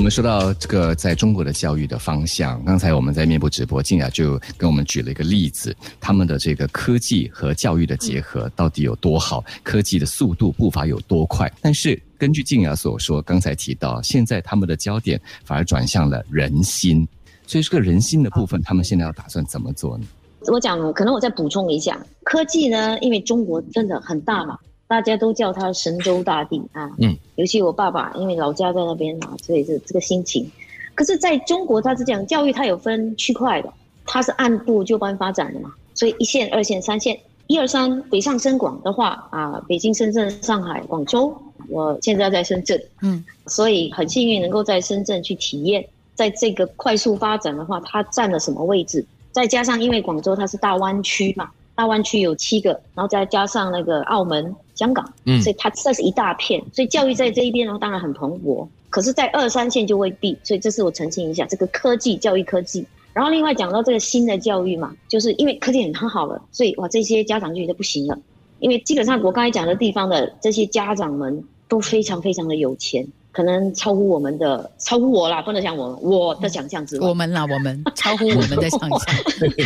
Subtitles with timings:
[0.00, 11.52] 我们说到这个在中国的教育的方向，刚才我们在面部直播，静雅就跟我们举了一个例子，他们的这个科技和教育的结合到底有多好，科技的速度步伐有多快。
[11.60, 17.06] 但是根据静雅所说，刚才提到，现在他们的焦点反而转向了人心，
[17.46, 20.06] 所以这个人心的部分，他们现在要打算怎么做呢？
[20.46, 24.58] 我讲，可能我再补充一下，科技呢，因为中国真的很大嘛，
[24.90, 26.90] 大家都叫它神州大地啊。
[26.98, 27.16] 嗯。
[27.36, 30.50] 尤其我爸爸，因为老家在那边嘛，所以这这个心情。
[30.96, 33.72] 可是在中国，它是这样，教育它有分区块的，
[34.04, 35.72] 它是按部就班发展的嘛。
[35.94, 41.32] 所以一线、二线、三线，一二三北上深广的话啊，北京、深圳、上海、广州，
[41.68, 42.82] 我现在在深圳。
[43.00, 43.24] 嗯。
[43.46, 49.06] 所以很幸运能够在深圳去体验，在这个快速发展的话，它占了什么位置？
[49.30, 58.66] 再加上，因为广州它是大湾区嘛，大湾区有七个，然后再加上那个澳门、香港，嗯，所以它算是一大片，所以教育在这一边呢，当然很蓬勃。
[58.88, 62.82] 可是，在二三线就未必，所以这是我澄清一下，这个科技教育科技。
[63.12, 68.18] 然后另外讲到这个新的教育嘛，就是因为科技很很好了，所以哇，这些家长就觉得不行了，
[68.58, 73.06] 因为基本上我刚才讲的地方的这些家长们都非常非常的有钱。
[73.32, 77.08] 可能超乎我们的，超乎我啦，不能讲我我的想象之外。
[77.08, 78.98] 我们啦，我们超乎我们的 想象。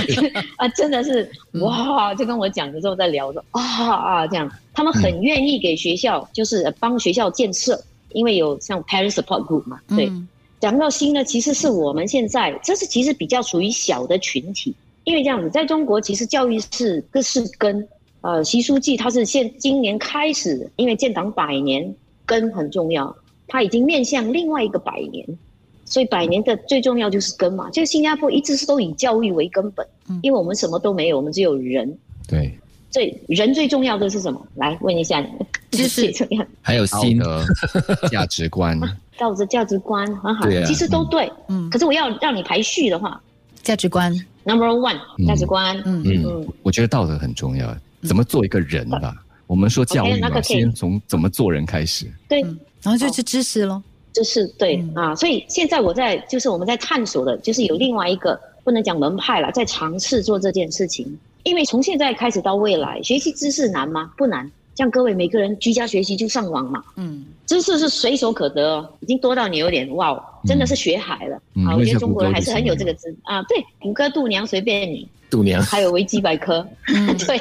[0.56, 2.14] 啊，真的是哇！
[2.14, 9.80] 就跟我讲的时候在聊说啊啊这样，他们很愿意给学校，就是帮学校建设，因为有像 parent support group 嘛。
[9.96, 10.12] 对，
[10.60, 17.86] 讲到新呢，其实是我们现在这是其实比较属于小的群体，因为这样子，在中国其实教育是各是根。
[18.20, 23.14] 呃，习书记他是现今年开始，因为建党百年，根很重要。
[23.46, 25.26] 它已经面向另外一个百年，
[25.84, 27.70] 所以百年的最重要就是根嘛。
[27.70, 29.86] 就新加坡一直是都以教育为根本，
[30.22, 31.96] 因为我们什么都没有，我们只有人。
[32.26, 32.58] 对，
[32.90, 34.46] 最人最重要的是什么？
[34.54, 35.28] 来问一下你，
[35.70, 36.10] 知识。
[36.12, 36.46] 怎么样？
[36.62, 37.18] 还有心。
[37.18, 37.44] 的
[38.10, 38.78] 价值观，
[39.18, 41.30] 道德价值观很好，其实都对。
[41.48, 43.20] 嗯，可是我要让你排序的话，
[43.62, 44.12] 价值观。
[44.44, 45.80] Number one，价值观。
[45.84, 46.02] 嗯。
[46.06, 49.14] 嗯，我觉得道德很重要，怎么做一个人吧？
[49.46, 52.06] 我们说教育嘛，先从怎么做人开始。
[52.26, 52.42] 对。
[52.84, 61.18] 然后就是知识喽，就是对啊，所以现在我在就是我们在探索的，就是有另外一个不能讲门派了，在尝试做这件事情。
[61.44, 64.12] 因为从现在开始到未来，学习知识难吗？
[64.16, 71.36] 不难，像各位每个人居家学习就上网嘛，嗯，知识是随手可得，哦，已经多到你有点哇，真的是学海了
[71.66, 71.76] 啊！
[71.76, 75.08] 我觉得中国人还是很有这个知啊，对，谷歌、度娘随便你。
[75.30, 76.64] 度娘，还有维基百科，
[77.26, 77.40] 对。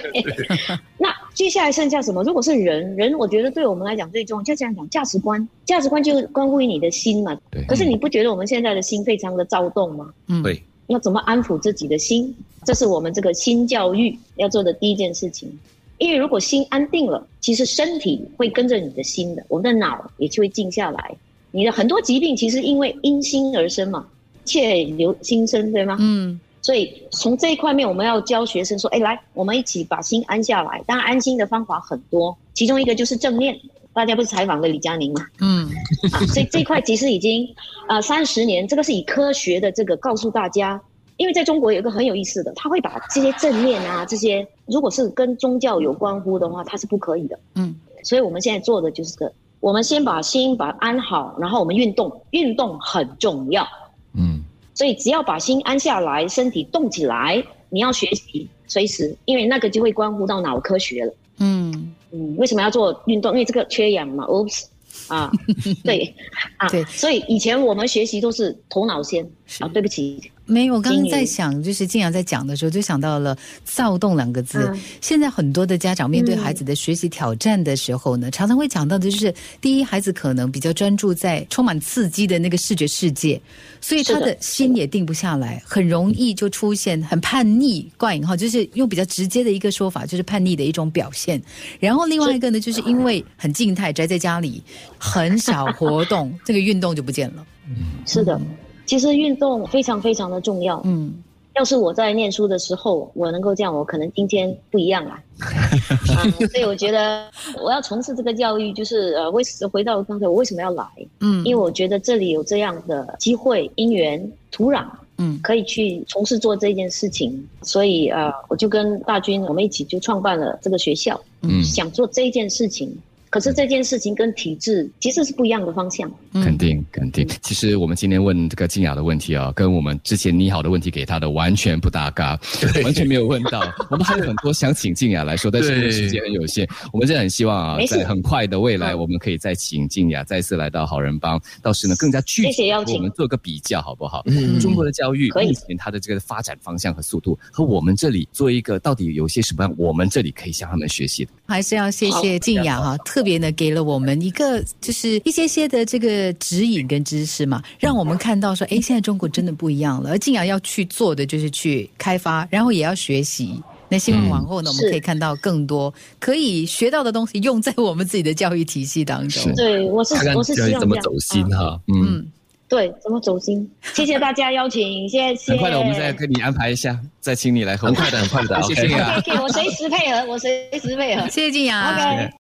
[0.98, 2.24] 那接下来剩下什么？
[2.24, 7.38] 如果是人，人我觉得对我们来讲最重要，就这样讲价值观，价值观就关乎于你的心嘛。
[7.52, 7.64] 对。
[7.66, 10.12] 可是你不觉得我们现在的心非常的躁动吗？
[10.28, 10.64] 嗯，对。
[10.88, 12.36] 要怎么安抚自己的心？
[12.66, 15.52] 这是我们这个新教育要做的第一件事情。
[15.98, 21.16] 因为如果心安定了，其实身体会跟着你的心的，我们的脑也就会静下来。
[21.52, 24.06] 你的很多疾病其实因为因心而生嘛，
[24.44, 25.98] 切留心生，对吗？
[26.00, 26.40] 嗯。
[26.62, 30.82] 所以从这一块面，我们要教学生说：“哎，来，我们一起把心安下来。
[30.88, 33.60] 当然，安心的方法很多，其中一个就是正念。
[33.92, 35.28] 大家不是采访了李佳宁吗？
[35.42, 35.70] 嗯，
[36.14, 37.48] 啊，所以这块其实已经
[37.88, 40.82] 啊三十年，这个是以科学的这个告诉大家。
[41.18, 47.40] 因为在中国有一个很有意思的，他会把这些正念啊，这些如果是跟宗教有关乎的话，它是不可以的。
[47.56, 53.68] 嗯，所以我们现在做的就是个，我们先把心把安好，然后我们运动，运动很重要。
[54.16, 54.44] 嗯。
[54.76, 61.14] 所以只要把心安下来，身体动起来，你要学习，随时，因为那个就会关乎到脑科学了。
[61.38, 63.34] 嗯嗯，为什么要做运动？
[63.34, 64.26] 因为这个缺氧嘛。
[64.26, 64.64] Oops，
[65.10, 65.32] 啊，
[65.86, 66.16] 对
[66.58, 69.24] 啊，对，所以以前我们学习都是头脑先
[69.60, 70.20] 啊，对不起。
[70.46, 74.72] 没有，我刚刚在想，就是静阳在讲的时候，就想到了“躁动”两个字。
[75.00, 83.42] 现在很多的家长面对孩子的学习挑战的时候呢，常常会讲到的就是：第一，孩子可能比较专注在充满刺激的那个视觉世界，
[83.80, 91.42] 所以他的心也定不下来，很容易就出现很叛逆（怪引号），就是用比较直接的一个说法，就是叛逆的一种表现。
[91.80, 94.62] 然后另外一个呢，就是因为很静态，宅在家里，
[94.98, 97.46] 很少活动， 这个运动就不见了。
[97.70, 97.76] 嗯，
[98.06, 98.40] 是的。
[98.86, 100.82] 其实运动非常非常的重要。
[100.86, 101.14] 嗯，
[101.56, 105.18] 要是我在念书的时候，我能够这样，我可能今天不一样了。
[106.52, 107.28] 所以我觉得
[107.62, 110.86] 我要从事这个教育，就是呃，为回到刚才我为什么要来？
[111.20, 114.86] 嗯，因为我觉得这里有这样的机会、因缘、土壤，
[115.18, 117.48] 嗯，可以去从事做这件事情。
[117.62, 122.96] 所以呃，我就跟大军我们一起就创办了这个学校，嗯，想做这件事情。
[123.34, 126.08] 可是这件事情跟体制其实是不一样的方向。
[126.34, 127.28] 肯定肯定。
[127.42, 132.40] 其实我们今天问这个静雅的问题啊，跟我们之前你好的问题给他的完全不搭嘎，
[132.84, 133.64] 完全没有问到。
[133.90, 136.68] 我们还有很多想请静雅来说，但是时间很有限。
[136.92, 144.22] 我们真的很希望啊，在很快的未来，我们可以再请静雅再次来到好人帮，到时呢更加具体，我们做个比较好不好？
[144.28, 151.32] 嗯，中国的教育目前它的这个发展方向和速度，和我们这里做一个到底有些什么样，我们这里可以向他们学习的。
[151.48, 160.12] 还是要谢谢静雅哈，特别呢给了我们一个就是一些些的这个指引跟知识嘛，让我们看到说，哎，现在中国真的不一样了。
[160.12, 163.60] 而静雅要去做的就是去开发，然后也要学习。
[163.90, 169.54] 那希望往后呢，我们可以看到更多可以学到的东西，用在我们自己的教育体系当中。
[169.56, 172.28] 对，我是我是希望怎么走心哈，嗯。
[172.70, 173.70] 对，怎么走心？
[173.94, 175.52] 谢谢大家邀请，谢谢。
[175.52, 177.78] 很快的，我们再跟你安排一下，再请你来。
[177.78, 179.22] 很快的，很快的，谢谢啊。
[179.44, 181.22] 我随时配合，我随时配合。
[181.30, 181.94] 谢谢静雅。
[181.94, 182.32] OK。